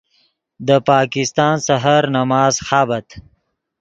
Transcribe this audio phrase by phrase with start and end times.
[0.65, 3.07] دے پاکستان سحر نماز خابت